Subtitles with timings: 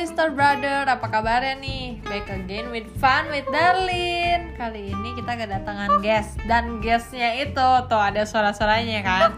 [0.00, 2.00] sister brother, apa kabarnya nih?
[2.08, 4.56] Back again with fun with Darlin.
[4.56, 9.36] Kali ini kita kedatangan guest dan guestnya itu tuh ada suara-suaranya kan.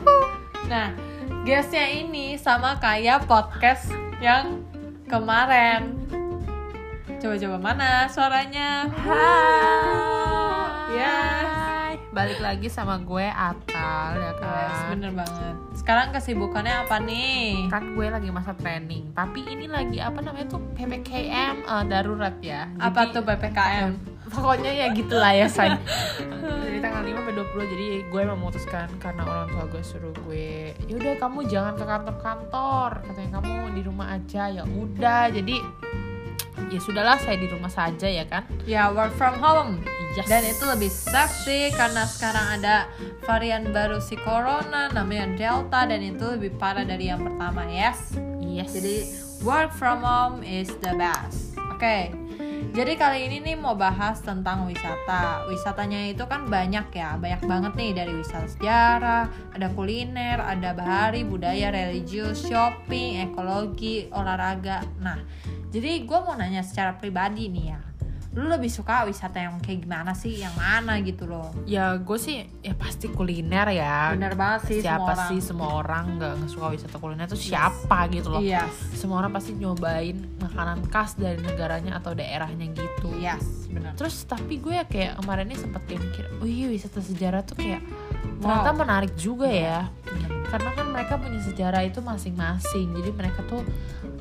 [0.71, 0.95] Nah,
[1.43, 3.91] guestnya ini sama kayak podcast
[4.23, 4.63] yang
[5.11, 5.99] kemarin.
[7.19, 8.87] Coba-coba mana suaranya?
[9.03, 10.95] Hai.
[10.95, 11.62] Yes.
[12.13, 14.69] Balik lagi sama gue Atal ya kan.
[14.69, 15.55] Yes, bener banget.
[15.73, 17.73] Sekarang kesibukannya apa nih?
[17.73, 22.69] Kan gue lagi masa training, tapi ini lagi apa namanya tuh PPKM eh, darurat ya.
[22.77, 23.91] Apa Jadi- tuh PPKM?
[24.29, 25.73] Pokoknya ya gitulah ya say.
[26.65, 31.17] Dari tanggal 5 sampai 20 jadi gue memutuskan karena orang tua gue suruh gue, yaudah
[31.17, 35.29] kamu jangan ke kantor-kantor, katanya kamu di rumah aja ya udah.
[35.29, 35.57] Jadi
[36.69, 38.45] ya sudahlah saya di rumah saja ya kan.
[38.65, 39.85] Ya work from home.
[40.13, 40.29] Yes.
[40.29, 42.85] Dan itu lebih safety karena sekarang ada
[43.25, 48.13] varian baru si corona namanya Delta dan itu lebih parah dari yang pertama, yes.
[48.45, 48.77] yes.
[48.77, 49.09] Jadi
[49.41, 51.57] work from home is the best.
[51.73, 52.13] Oke.
[52.73, 55.45] Jadi kali ini nih mau bahas tentang wisata.
[55.45, 61.21] Wisatanya itu kan banyak ya, banyak banget nih dari wisata sejarah, ada kuliner, ada bahari,
[61.21, 64.89] budaya, religius, shopping, ekologi, olahraga.
[65.05, 65.21] Nah,
[65.69, 67.81] jadi gue mau nanya secara pribadi nih ya,
[68.33, 71.53] lu lebih suka wisata yang kayak gimana sih, yang mana gitu loh?
[71.69, 74.17] ya gue sih ya pasti kuliner ya.
[74.17, 75.29] Bener banget sih siapa semua orang.
[75.29, 77.27] sih semua orang nggak suka wisata kuliner?
[77.29, 78.41] Tuh siapa gitu loh?
[78.41, 78.65] Iya,
[78.97, 83.13] semua orang pasti nyobain makanan khas dari negaranya atau daerahnya gitu.
[83.21, 83.93] Yes, bener.
[84.01, 87.61] terus tapi gue ya kayak kemarin ini sempet kayak mikir oh iya wisata sejarah tuh
[87.61, 87.85] kayak
[88.43, 88.59] Wow.
[88.59, 89.87] ternyata menarik juga ya.
[90.51, 92.91] Karena kan mereka punya sejarah itu masing-masing.
[92.91, 93.63] Jadi mereka tuh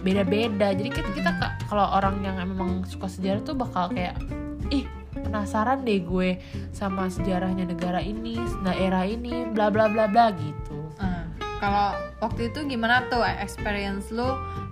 [0.01, 4.17] beda-beda jadi kita, kita ka- kalau orang yang memang suka sejarah tuh bakal kayak
[4.67, 6.39] ih penasaran deh gue
[6.71, 11.23] sama sejarahnya negara ini daerah ini bla bla bla bla gitu Eh,
[11.57, 14.25] kalau waktu itu gimana tuh experience lu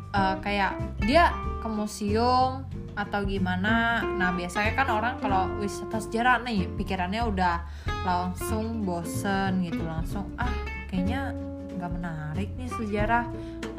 [0.09, 2.61] eh, kayak dia ke museum
[2.93, 4.03] atau gimana?
[4.03, 7.63] Nah biasanya kan orang kalau wisata sejarah nih pikirannya udah
[8.03, 10.51] langsung bosen gitu langsung ah
[10.85, 11.31] kayaknya
[11.73, 13.25] nggak menarik nih sejarah.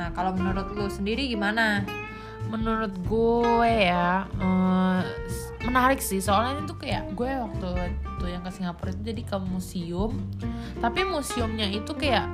[0.00, 1.84] Nah kalau menurut lu sendiri gimana?
[2.48, 5.00] menurut gue ya eh,
[5.68, 10.12] menarik sih soalnya itu kayak gue waktu itu yang ke Singapura itu jadi ke museum
[10.80, 12.24] tapi museumnya itu kayak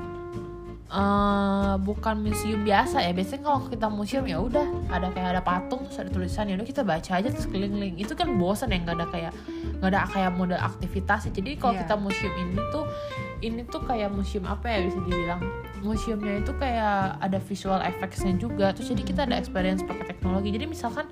[0.86, 3.10] eh bukan museum biasa ya.
[3.10, 6.62] Biasanya kalau kita museum ya udah ada kayak ada patung terus ada tulisan ya udah
[6.64, 9.32] kita baca aja terus keliling itu kan bosan ya nggak ada kayak
[9.82, 11.80] nggak ada kayak model aktivitas jadi kalau Iya.
[11.84, 12.84] kita museum ini tuh
[13.42, 15.42] ini tuh kayak museum apa ya bisa dibilang?
[15.84, 18.72] Museumnya itu kayak ada visual effectsnya juga.
[18.72, 20.48] Terus jadi kita ada experience pakai teknologi.
[20.48, 21.04] Jadi misalkan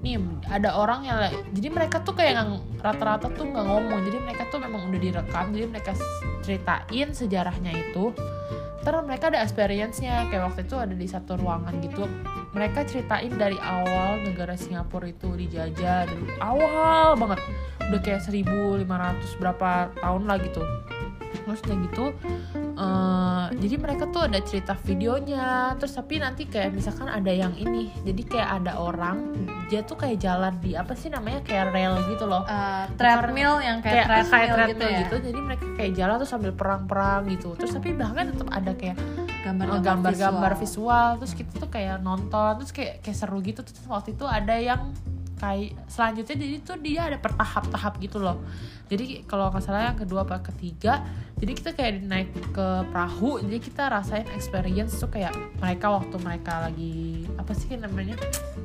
[0.00, 0.16] nih
[0.48, 1.18] ada orang yang
[1.52, 4.00] jadi mereka tuh kayak ngang- rata-rata tuh nggak ngomong.
[4.00, 5.44] Jadi mereka tuh memang udah direkam.
[5.52, 5.92] Jadi mereka
[6.40, 8.16] ceritain sejarahnya itu
[8.82, 10.28] terus mereka ada experience-nya.
[10.30, 12.04] Kayak waktu itu ada di satu ruangan gitu.
[12.54, 17.40] Mereka ceritain dari awal negara Singapura itu dijajah dari awal banget.
[17.88, 20.62] Udah kayak 1500 berapa tahun lah gitu.
[21.44, 22.04] Terus udah gitu
[22.78, 27.90] eh, jadi mereka tuh ada cerita videonya terus tapi nanti kayak misalkan ada yang ini
[28.02, 29.34] jadi kayak ada orang
[29.66, 33.82] dia tuh kayak jalan di apa sih namanya kayak rel gitu loh Eh, treadmill yang
[33.82, 35.00] kayak, kayak treadmill, kayak gitu treadmill ya?
[35.02, 38.96] gitu, jadi mereka kayak jalan tuh sambil perang-perang gitu terus tapi bahkan tetap ada kayak
[39.38, 39.80] Gambar-gambar
[40.12, 41.08] gambar-gambar visual.
[41.08, 41.08] visual.
[41.22, 44.92] terus kita tuh kayak nonton terus kayak kayak seru gitu terus waktu itu ada yang
[45.38, 48.42] kayak selanjutnya jadi tuh dia ada bertahap-tahap gitu loh.
[48.88, 51.04] Jadi kalau nggak salah yang kedua apa ketiga
[51.36, 56.66] jadi kita kayak naik ke perahu jadi kita rasain experience tuh kayak mereka waktu mereka
[56.66, 58.16] lagi apa sih namanya?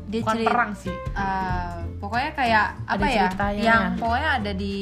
[0.08, 0.94] Dia bukan ceri- perang sih.
[0.94, 3.62] Eh, pokoknya kayak Ada apa ya ceritanya.
[3.64, 4.78] yang pokoknya ada di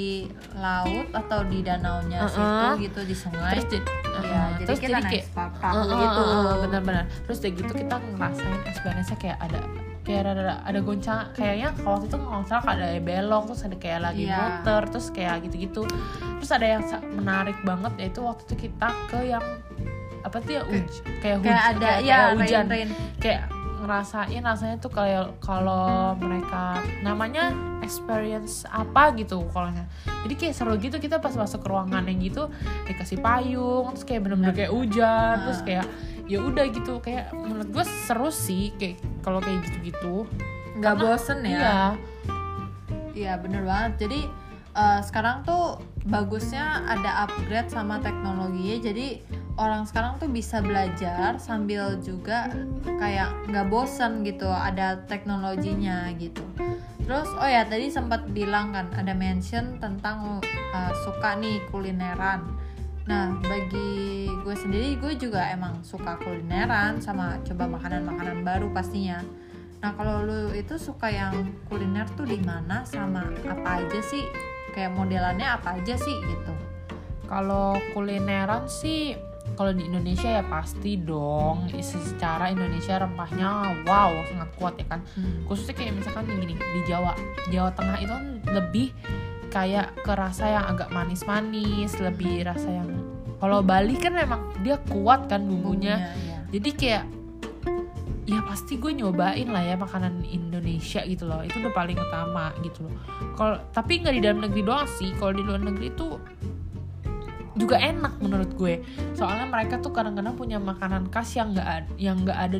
[0.56, 2.32] laut atau di danaunya Uh-uh.
[2.32, 3.52] situ gitu di sungai.
[3.58, 3.88] Terus jadi,
[4.22, 5.26] ya, jadi terus kita jadi naik kayak
[5.58, 6.22] perahu Uh, uh, gitu.
[6.22, 7.04] uh, uh, benar-benar.
[7.26, 9.60] Terus udah gitu kita ngerasain experience-nya kayak ada
[10.02, 10.32] kayak ada
[10.62, 14.36] ada, goncang kayaknya kalau waktu itu nggak salah ada belok terus ada kayak lagi Iya.
[14.36, 15.84] muter terus kayak gitu-gitu
[16.36, 19.46] terus ada yang menarik banget yaitu waktu itu kita ke yang
[20.22, 20.90] apa tuh ya uj
[21.20, 22.90] kayak, huj- kayak ada kayak, ya kayak hujan rain, rain.
[23.18, 23.42] kayak
[23.82, 26.64] ngerasain rasanya tuh kayak kalau mereka
[27.02, 27.50] namanya
[27.82, 29.74] experience apa gitu kalau
[30.24, 32.46] jadi kayak seru gitu kita pas masuk ke ruangan yang gitu
[32.86, 35.42] dikasih payung terus kayak bener-bener kayak hujan Ah.
[35.44, 35.86] terus kayak
[36.26, 40.26] ya udah gitu kayak menurut gue seru sih kayak kalau kayak gitu-gitu
[40.78, 41.78] nggak bosen ya iya
[43.12, 44.08] Iya bener banget.
[44.08, 44.22] Jadi
[44.76, 48.78] eh, sekarang tuh bagusnya ada upgrade sama teknologinya.
[48.92, 49.08] Jadi
[49.60, 52.50] orang sekarang tuh bisa belajar sambil juga
[53.00, 54.48] kayak nggak bosen gitu.
[54.48, 56.44] Ada teknologinya gitu.
[57.04, 60.40] Terus oh ya tadi sempat bilang kan ada mention tentang
[60.72, 62.48] eh, suka nih kulineran.
[63.10, 69.22] Nah bagi gue sendiri gue juga emang suka kulineran sama coba makanan-makanan baru pastinya.
[69.82, 71.34] nah kalau lu itu suka yang
[71.66, 72.86] kuliner tuh di mana?
[72.86, 74.22] Sama apa aja sih?
[74.78, 76.54] Kayak modelannya apa aja sih gitu?
[77.26, 79.18] Kalau kulineran sih
[79.58, 81.66] kalau di Indonesia ya pasti dong.
[81.82, 85.02] Secara Indonesia rempahnya wow sangat kuat ya kan.
[85.50, 87.18] Khususnya kayak misalkan gini di Jawa.
[87.50, 88.88] Jawa Tengah itu kan lebih
[89.52, 92.90] kayak ke rasa yang agak manis-manis lebih rasa yang
[93.42, 96.14] kalau Bali kan memang dia kuat kan bumbunya.
[96.22, 96.38] Ya.
[96.54, 97.04] jadi kayak
[98.30, 101.42] ya pasti gue nyobain lah ya makanan Indonesia gitu loh.
[101.42, 102.94] Itu udah paling utama gitu loh.
[103.34, 105.10] Kalau tapi nggak di dalam negeri doang sih.
[105.18, 106.22] Kalau di luar negeri itu
[107.58, 108.86] juga enak menurut gue.
[109.18, 112.58] Soalnya mereka tuh kadang-kadang punya makanan khas yang nggak yang nggak ada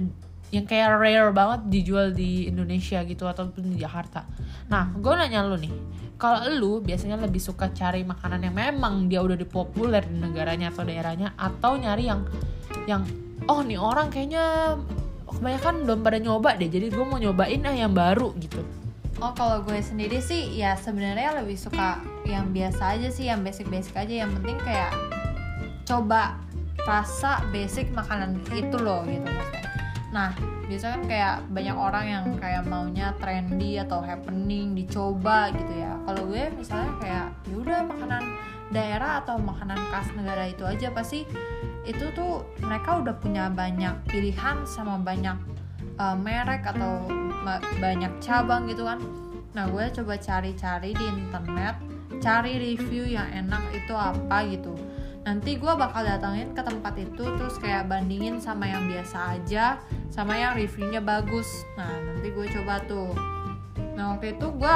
[0.52, 4.28] yang kayak rare banget dijual di Indonesia gitu ataupun di Jakarta
[4.68, 5.74] nah gue nanya lu nih
[6.22, 10.84] kalau lu biasanya lebih suka cari makanan yang memang dia udah dipopuler di negaranya atau
[10.86, 12.22] daerahnya atau nyari yang
[12.86, 13.02] yang
[13.50, 14.78] oh nih orang kayaknya
[15.26, 18.62] kebanyakan belum pada nyoba deh jadi gue mau nyobain ah yang baru gitu
[19.22, 23.94] Oh kalau gue sendiri sih ya sebenarnya lebih suka yang biasa aja sih, yang basic-basic
[23.94, 24.26] aja.
[24.26, 24.92] Yang penting kayak
[25.86, 26.42] coba
[26.90, 29.61] rasa basic makanan itu loh gitu maksudnya.
[30.12, 30.36] Nah
[30.68, 35.96] biasanya kan kayak banyak orang yang kayak maunya trendy atau happening dicoba gitu ya.
[36.08, 38.24] Kalau gue misalnya kayak ya udah makanan
[38.72, 41.28] daerah atau makanan khas negara itu aja pasti
[41.84, 45.36] itu tuh mereka udah punya banyak pilihan sama banyak
[45.98, 47.04] uh, merek atau
[47.82, 49.02] banyak cabang gitu kan
[49.52, 51.76] nah gue coba cari-cari di internet
[52.24, 54.78] cari review yang enak itu apa gitu
[55.22, 59.78] nanti gue bakal datangin ke tempat itu terus kayak bandingin sama yang biasa aja
[60.10, 61.48] sama yang reviewnya bagus.
[61.78, 63.14] Nah nanti gue coba tuh.
[63.94, 64.76] Nah waktu itu gue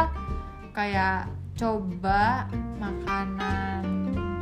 [0.78, 2.46] kayak coba
[2.78, 3.82] makanan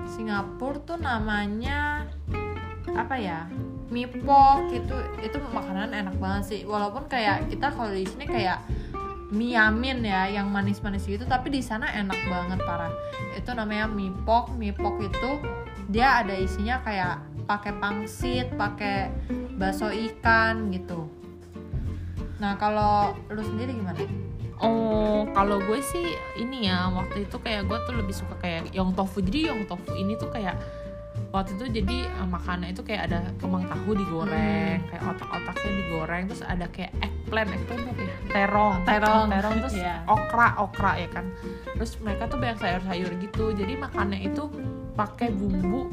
[0.10, 2.04] Singapura tuh namanya
[2.94, 3.48] apa ya
[3.90, 6.62] mipok itu itu makanan enak banget sih.
[6.68, 8.60] Walaupun kayak kita kalau di sini kayak
[9.34, 12.92] miamin ya yang manis-manis gitu tapi di sana enak banget parah.
[13.40, 15.32] Itu namanya mipok mipok itu
[15.88, 19.12] dia ada isinya kayak pakai pangsit pakai
[19.56, 21.08] bakso ikan gitu
[22.38, 24.00] nah kalau lu sendiri gimana
[24.64, 26.08] Oh, kalau gue sih
[26.40, 29.20] ini ya waktu itu kayak gue tuh lebih suka kayak yong tofu.
[29.20, 30.56] Jadi yong tofu ini tuh kayak
[31.36, 36.44] waktu itu jadi eh, makannya itu kayak ada kembang tahu digoreng, kayak otak-otaknya digoreng, terus
[36.48, 38.16] ada kayak eggplant, eggplant apa ya?
[38.32, 39.26] Terong, Terong.
[39.36, 39.96] terong terus Iya.
[40.08, 41.26] okra, okra ya kan.
[41.76, 43.46] Terus mereka tuh banyak sayur-sayur gitu.
[43.52, 44.48] Jadi makannya itu
[44.94, 45.90] pakai bumbu,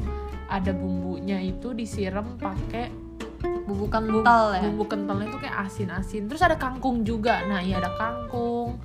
[0.47, 2.89] ada bumbunya itu disiram pakai
[3.41, 4.61] bumbu kental ya?
[4.69, 6.29] Bumbu kentalnya itu kayak asin-asin.
[6.29, 7.41] Terus ada kangkung juga.
[7.49, 8.77] Nah iya ada kangkung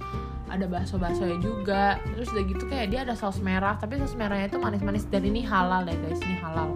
[0.46, 1.98] ada bakso-baksonya juga.
[2.14, 5.04] Terus udah gitu kayak dia ada saus merah tapi saus merahnya itu manis-manis.
[5.10, 6.70] Dan ini halal ya guys ini halal.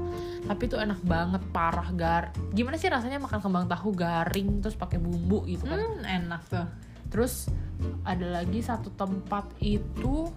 [0.44, 4.98] Tapi itu enak banget parah gar gimana sih rasanya makan kembang tahu garing terus pakai
[4.98, 5.78] bumbu gitu kan?
[5.78, 6.66] Hmm, enak tuh.
[7.10, 7.50] Terus
[8.06, 10.28] ada lagi satu tempat itu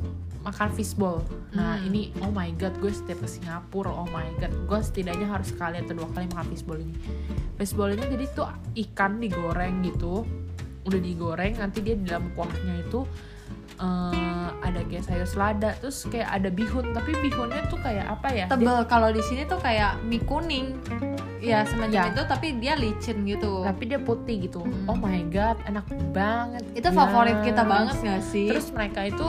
[0.43, 1.23] makan fishball.
[1.51, 1.87] Nah Hmm.
[1.87, 5.79] ini oh my god gue setiap ke Singapura oh my god gue setidaknya harus sekali
[5.79, 6.95] atau dua kali makan fishball ini.
[7.55, 8.47] Fishball ini jadi tuh
[8.85, 10.27] ikan digoreng gitu,
[10.83, 13.07] udah digoreng nanti dia di dalam kuahnya itu
[13.75, 18.45] eh, ada kayak sayur selada terus kayak ada bihun tapi bihunnya tuh kayak apa ya?
[18.45, 20.75] Tebel kalau di sini tuh kayak mie kuning
[21.39, 22.03] ya semacam Ya.
[22.09, 24.63] itu tapi dia licin gitu tapi dia putih gitu.
[24.63, 24.87] Hmm.
[24.87, 26.63] Oh my god enak banget.
[26.73, 27.69] itu favorit kita Yes.
[27.69, 29.27] banget gak sih Terus mereka itu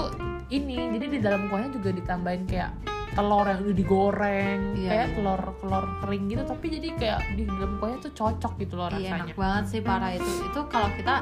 [0.54, 2.70] ini, jadi di dalam kuahnya juga ditambahin kayak
[3.14, 5.14] telur yang udah digoreng, Iya, kayak iya.
[5.14, 8.94] telur telur kering gitu, tapi jadi kayak di dalam kuahnya tuh cocok gitu loh Iya
[8.96, 9.14] rasanya.
[9.22, 10.30] enak banget sih parah itu.
[10.44, 11.14] Itu kalau kita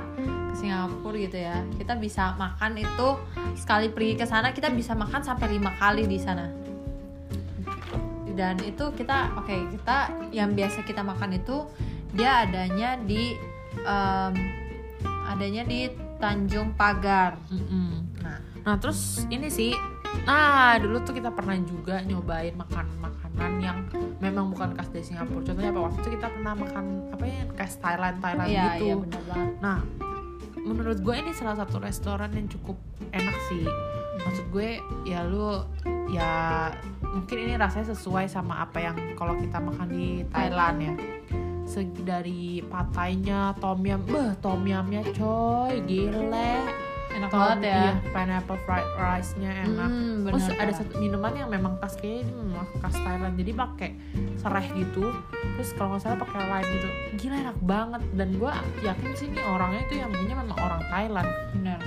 [0.48, 3.08] ke Singapura gitu ya, kita bisa makan itu
[3.54, 6.48] sekali pergi ke sana kita bisa makan sampai lima kali di sana.
[8.32, 9.96] Dan itu kita oke kita
[10.32, 11.68] yang biasa kita makan itu
[12.12, 13.36] dia adanya di
[13.78, 14.32] em,
[15.28, 17.36] adanya di Tanjung Pagar.
[17.52, 18.11] Mm-mm.
[18.22, 19.74] Nah, Nah terus ini sih,
[20.22, 23.78] nah dulu tuh kita pernah juga nyobain makan makanan yang
[24.22, 25.42] memang bukan khas dari Singapura.
[25.42, 28.84] Contohnya apa waktu itu kita pernah makan apa ya khas Thailand Thailand iya gitu.
[28.86, 29.50] iya banget.
[29.58, 29.78] Nah,
[30.62, 32.78] menurut gue ini salah satu restoran yang cukup
[33.10, 33.66] enak sih.
[34.22, 35.66] Maksud gue ya lu
[36.14, 36.70] ya
[37.02, 40.94] mungkin ini rasanya sesuai sama apa yang kalau kita makan di Thailand ya.
[41.66, 46.91] Segi dari patainya, tom yum, beh tom yumnya coy, gile.
[47.12, 47.76] Enak banget ya.
[47.76, 49.88] iya, pineapple fried rice-nya enak.
[49.90, 53.34] Hmm, Terus ada satu minuman yang memang khas kayaknya ini memang khas Thailand.
[53.36, 53.90] Jadi pakai
[54.40, 55.04] serai gitu.
[55.60, 56.88] Terus kalau nggak salah pakai lime gitu.
[57.20, 61.30] Gila enak banget dan gue yakin sih ini orangnya itu yang punya memang orang Thailand.
[61.52, 61.80] benar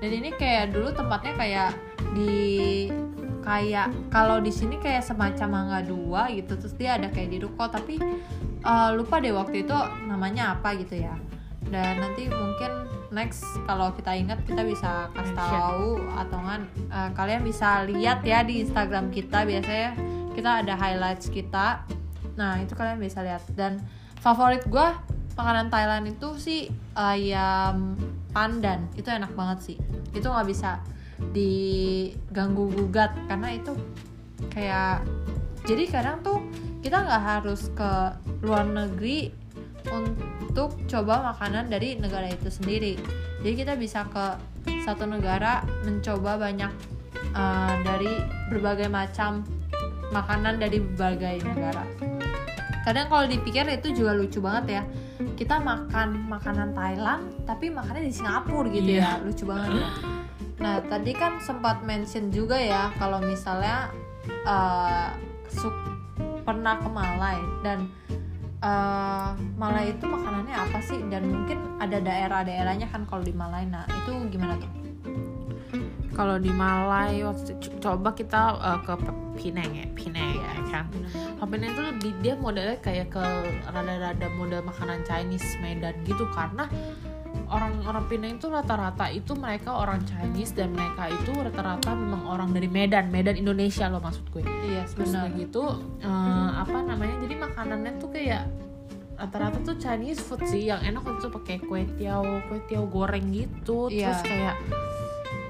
[0.00, 1.70] dan ini kayak dulu tempatnya kayak
[2.16, 2.88] di
[3.44, 7.68] kayak kalau di sini kayak semacam mangga dua gitu terus dia ada kayak di ruko
[7.68, 8.00] tapi
[8.64, 9.76] eh, lupa deh waktu itu
[10.08, 11.16] namanya apa gitu ya
[11.68, 15.50] dan nanti mungkin next kalau kita ingat kita bisa kasih Mention.
[15.50, 19.44] tahu atau kan eh, kalian bisa lihat ya di Instagram kita.
[19.44, 19.90] Biasanya
[20.34, 21.84] kita ada highlights kita.
[22.38, 23.42] Nah itu kalian bisa lihat.
[23.54, 23.82] Dan
[24.22, 25.02] favorit gua
[25.34, 26.60] makanan Thailand itu sih
[26.94, 27.98] ayam
[28.30, 28.86] pandan.
[28.94, 29.76] Itu enak banget sih.
[30.14, 30.80] Itu nggak bisa
[31.36, 33.76] diganggu gugat karena itu
[34.48, 35.04] kayak
[35.68, 36.40] jadi kadang tuh
[36.80, 37.92] kita nggak harus ke
[38.40, 39.39] luar negeri
[39.88, 42.98] untuk coba makanan dari negara itu sendiri.
[43.40, 44.26] Jadi kita bisa ke
[44.84, 46.72] satu negara mencoba banyak
[47.32, 48.12] uh, dari
[48.52, 49.46] berbagai macam
[50.10, 51.86] makanan dari berbagai negara.
[52.84, 54.82] Kadang kalau dipikir itu juga lucu banget ya.
[55.36, 59.20] Kita makan makanan Thailand tapi makannya di Singapura gitu Iya.
[59.20, 59.80] ya lucu banget.
[59.80, 59.90] Ya
[60.60, 63.88] nah tadi kan sempat mention juga ya kalau misalnya
[64.44, 65.08] uh,
[66.44, 67.38] pernah ke Malai.
[67.64, 67.88] Dan
[68.64, 71.00] uh, Malai itu makanannya apa sih?
[71.08, 73.68] Dan mungkin ada daerah-daerahnya kan kalau di Malai.
[73.68, 74.70] Nah itu gimana tuh?
[76.10, 78.92] Kalau di Malai waktu coba kita uh, ke
[79.40, 80.84] Penang ya Penang ya kan?
[81.40, 81.70] Penang.
[81.72, 83.24] Itu dia modelnya kayak ke
[83.72, 86.28] rada-rada model makanan Chinese Medan gitu.
[86.28, 86.68] Karena
[87.50, 92.70] orang-orang Penang itu rata-rata itu mereka orang Chinese dan mereka itu rata-rata memang orang dari
[92.70, 94.42] Medan Medan Indonesia loh maksud gue.
[94.42, 95.64] Iya terus udah gitu
[95.98, 98.46] eh, apa namanya jadi makanannya tuh kayak
[99.18, 103.90] rata-rata tuh Chinese food sih yang enak itu pakai kue tiao kue tiao goreng gitu.
[103.92, 104.24] Terus Iya.
[104.24, 104.56] kayak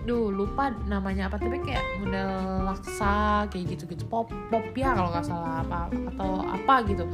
[0.01, 5.13] duh lupa namanya apa tapi kayak model laksa kayak gitu gitu pop pop ya kalau
[5.13, 7.05] nggak salah apa atau apa gitu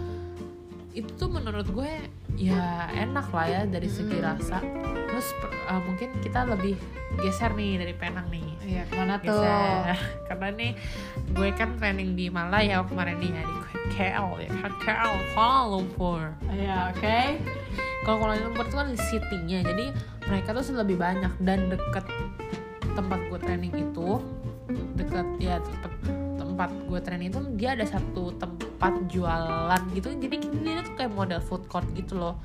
[0.97, 1.93] itu tuh menurut gue
[2.41, 4.25] ya enak lah ya dari segi Mm.
[4.25, 4.65] rasa.
[5.07, 6.75] Terus eh, mungkin kita lebih
[7.21, 8.49] geser nih dari Penang nih.
[8.65, 9.45] Iya ke mana tuh?
[9.45, 9.97] Geser.
[10.33, 10.73] karena nih
[11.37, 13.57] gue kan training di Malaya kemarin nih ya di
[13.93, 16.21] KL ya kan KL Kuala Lumpur.
[16.49, 17.21] Iya oke.
[18.09, 19.87] Kalau Kuala Lumpur itu kan di city-nya jadi
[20.27, 22.09] mereka tuh lebih banyak dan deket
[22.97, 24.17] tempat gue training itu.
[24.97, 25.93] Deket ya tempat
[26.57, 30.09] tempat gue training itu dia ada satu tempat jualan gitu.
[30.17, 32.41] Jadi dia tuh kayak model food court gitu loh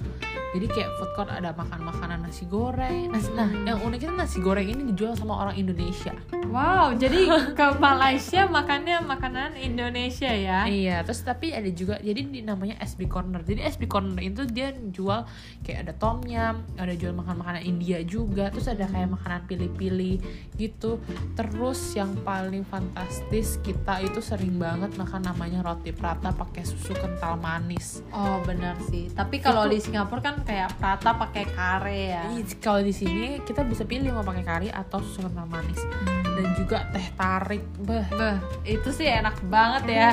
[0.52, 4.68] jadi kayak food court ada makan makanan nasi goreng nasi, nah yang uniknya nasi goreng
[4.68, 6.12] ini dijual sama orang Indonesia
[6.52, 7.28] wow jadi
[7.58, 13.10] ke Malaysia makannya makanan Indonesia ya Iya, terus tapi ada juga jadi di namanya SB
[13.10, 13.44] Corner.
[13.44, 15.28] Jadi SB Corner itu dia jual
[15.66, 20.18] kayak ada tom yum, ada jual makan makanan India juga, terus ada kayak makanan pilih-pilih
[20.58, 21.02] gitu.
[21.36, 27.38] Terus yang paling fantastis kita itu sering banget makan namanya roti prata pakai susu kental
[27.42, 28.04] manis.
[28.14, 32.24] oh benar sih tapi kalau di Singapura kan kayak prata pakai kare ya.
[32.62, 35.82] Kalau di sini kita bisa pilih mau pakai kari atau susu kental manis.
[36.24, 37.64] Dan juga teh tarik.
[37.82, 40.12] Beh, Beh, itu sih enak banget ya.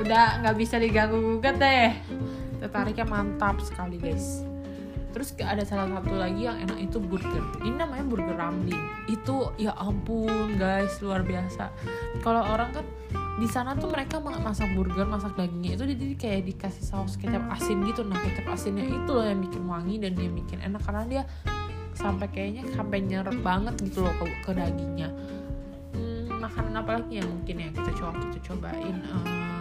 [0.00, 1.92] Udah nggak bisa diganggu gugat deh.
[2.60, 4.44] Teh tariknya mantap sekali guys.
[5.10, 7.42] Terus ada salah satu lagi yang enak itu burger.
[7.66, 8.78] Ini namanya burger ramlin
[9.10, 11.74] itu ya ampun guys luar biasa.
[12.22, 12.86] Kalau orang kan
[13.40, 17.40] di sana tuh mereka ma- masak burger masak dagingnya itu jadi kayak dikasih saus kecap
[17.48, 18.04] asin gitu.
[18.04, 21.22] Nah kecap asinnya itu loh yang bikin wangi dan dia bikin enak karena dia
[21.96, 25.08] sampai kayaknya sampai nyerep banget gitu loh ke, ke dagingnya.
[25.96, 29.59] Hmm, makanan apa lagi yang mungkin ya kita coba kita cobain Eh,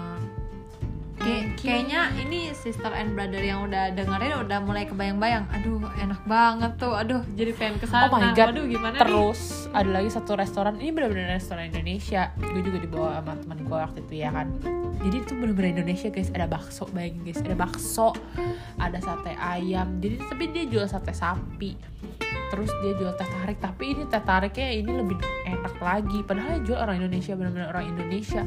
[1.30, 6.72] Kayak- kayaknya ini sister and brother yang udah dengerin udah mulai kebayang-bayang aduh enak banget
[6.76, 8.52] tuh aduh jadi pengen ke sana Oh my God.
[8.52, 12.34] waduh gimana nih Terus ada lagi satu restoran ini benar-benar restoran Indonesia.
[12.36, 14.48] Gue juga dibawa sama teman gue waktu itu ya kan.
[15.00, 16.30] Jadi itu benar-benar Indonesia guys.
[16.30, 17.40] Ada bakso bayangin guys.
[17.40, 18.10] Ada bakso,
[18.76, 20.02] ada sate ayam.
[20.02, 21.78] Jadi tapi dia jual sate sapi.
[22.50, 23.58] Terus dia jual teh tarik.
[23.60, 26.20] Tapi ini teh tariknya ini lebih enak lagi.
[26.24, 28.42] Padahal yang jual orang Indonesia benar-benar orang Indonesia.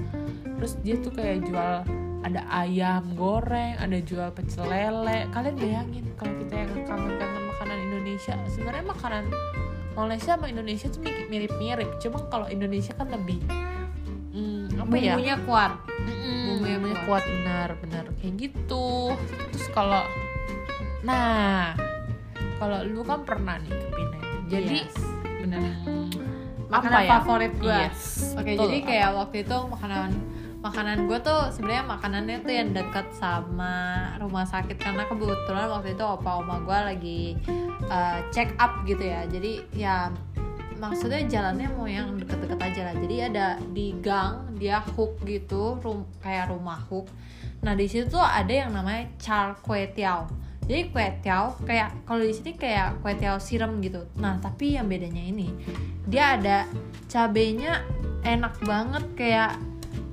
[0.59, 1.87] Terus dia tuh kayak jual
[2.23, 5.27] ada ayam goreng, ada jual pecel lele.
[5.31, 9.25] Kalian bayangin kalau kita yang kangen-kangen makanan Indonesia, sebenarnya makanan
[9.93, 11.99] Malaysia sama Indonesia tuh mi- mirip-mirip.
[11.99, 13.43] Cuma kalau Indonesia kan lebih
[14.33, 15.15] hmm, apa ya?
[15.15, 19.15] bumbunya kuat Mm, bumbunya bumbunya kuat benar-benar kayak gitu.
[19.51, 20.03] Terus kalau
[21.03, 21.75] nah
[22.57, 24.27] kalau lu kan pernah nih ke Penang.
[24.47, 24.95] Jadi Yes.
[25.43, 25.63] benar
[26.67, 27.11] makanan apa ya?
[27.13, 28.63] favorit gue Yes, Oke, betul.
[28.65, 30.11] jadi kayak waktu itu makanan
[30.63, 36.05] makanan gue tuh sebenarnya makanannya tuh yang dekat sama rumah sakit karena kebetulan waktu itu
[36.07, 37.23] opa oma gue lagi
[37.91, 39.27] uh, check up gitu ya.
[39.27, 40.07] Jadi ya
[40.79, 42.95] maksudnya jalannya mau yang deket-deket aja lah.
[42.95, 47.11] Jadi ada di gang dia hook gitu, rum- kayak rumah hook.
[47.67, 50.31] Nah di situ tuh ada yang namanya char kue tiao.
[50.63, 54.07] Jadi kue tiao kayak kalau di sini kayak kue tiao siram gitu.
[54.15, 55.51] Nah tapi yang bedanya ini
[56.07, 56.71] dia ada
[57.11, 57.83] cabenya
[58.23, 59.59] enak banget kayak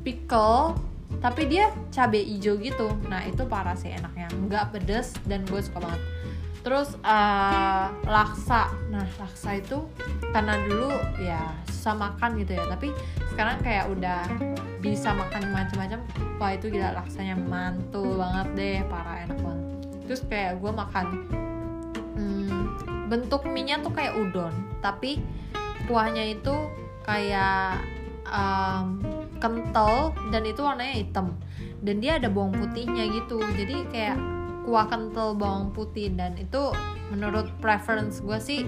[0.01, 0.77] pickle
[1.19, 2.87] tapi dia cabai hijau gitu.
[3.09, 4.29] Nah itu parah sih enaknya.
[4.29, 6.01] Nggak pedes dan gue suka banget.
[6.61, 8.69] Terus eh, laksa.
[8.93, 9.89] Nah laksa itu
[10.29, 11.41] karena dulu ya
[11.73, 12.63] susah makan gitu ya.
[12.69, 12.93] Tapi
[13.33, 14.21] sekarang kayak udah
[14.79, 15.99] bisa makan macam-macam.
[16.39, 18.79] Wah itu gila laksanya mantul banget deh.
[18.87, 19.65] Para enak banget.
[20.07, 21.05] Terus kayak gue makan
[22.15, 22.61] hmm,
[23.11, 24.53] bentuk mie-nya tuh kayak udon.
[24.79, 25.19] Tapi
[25.89, 26.53] kuahnya itu
[27.01, 27.81] kayak
[28.29, 31.35] em, kental dan itu warnanya hitam.
[31.79, 33.39] Dan dia ada bawang putihnya gitu.
[33.39, 34.19] Jadi kayak
[34.67, 36.11] kuah kental bawang putih.
[36.11, 36.71] Dan itu
[37.09, 38.61] menurut preference gue sih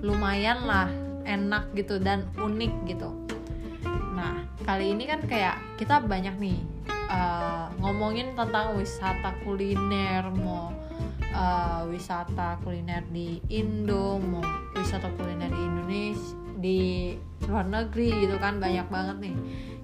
[0.00, 0.88] lumayan lah
[1.24, 3.10] enak gitu dan unik gitu.
[4.16, 6.58] Nah kali ini kan kayak kita banyak nih
[6.88, 10.24] eh, ngomongin tentang wisata kuliner.
[10.32, 10.72] Mau
[11.20, 14.44] eh, wisata kuliner di Indo mau
[14.76, 16.80] wisata kuliner di Indonesia di
[17.48, 18.60] luar negeri gitu kan.
[18.60, 19.34] Banyak banget nih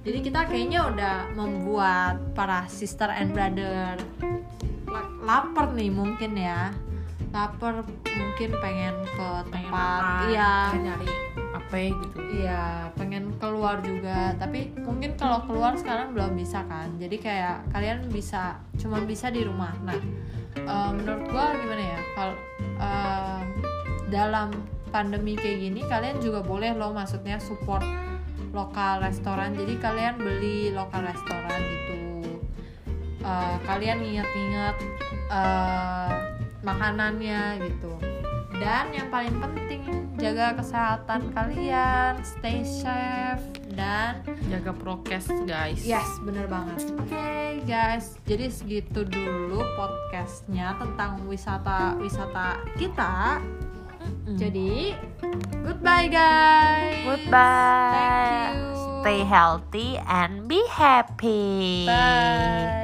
[0.06, 3.98] jadi kita kayaknya udah membuat para sister and brother
[4.86, 6.70] la- lapar nih mungkin ya.
[7.34, 10.70] Lapar mungkin pengen ke tempat iya.
[10.70, 11.10] pengen nyari
[11.50, 12.18] apa gitu.
[12.38, 14.30] Iya pengen keluar juga.
[14.38, 16.94] Tapi mungkin kalau keluar sekarang belum bisa kan.
[17.02, 19.74] Jadi kayak kalian bisa cuma bisa di rumah.
[19.82, 19.98] Nah
[20.54, 22.00] eh, menurut gua gimana ya?
[22.14, 22.36] Kalau
[22.78, 23.40] eh,
[24.06, 24.54] dalam
[24.94, 27.82] pandemi kayak gini kalian juga boleh loh maksudnya support
[28.56, 29.52] lokal restoran.
[29.52, 31.96] Jadi kalian beli lokal restoran gitu.
[33.20, 34.76] Eh, kalian ingat-ingat
[35.28, 36.12] eh,
[36.64, 37.92] makanannya gitu.
[38.56, 39.84] Dan yang paling penting
[40.16, 43.44] jaga kesehatan kalian stay safe
[43.76, 45.84] dan jaga prokes guys.
[45.84, 46.88] Yes bener banget.
[46.96, 48.16] Oke guys.
[48.24, 53.44] Jadi segitu dulu podcastnya tentang wisata wisata kita
[54.26, 54.36] Mm.
[54.38, 54.70] jadi
[55.62, 59.02] goodbye guys goodbye Thank you.
[59.02, 62.82] stay healthy and be happy bye